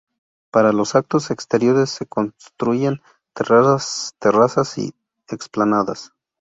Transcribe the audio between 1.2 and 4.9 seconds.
exteriores se construyen terrazas